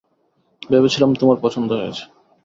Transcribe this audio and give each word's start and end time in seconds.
ভেবেছিলাম 0.61 1.11
তোমার 1.15 1.37
পছন্দ 1.43 1.69
হয়েছে। 1.73 2.03